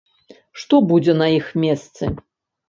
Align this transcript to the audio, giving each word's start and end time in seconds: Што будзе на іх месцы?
Што 0.61 0.79
будзе 0.91 1.15
на 1.19 1.27
іх 1.35 1.51
месцы? 1.65 2.11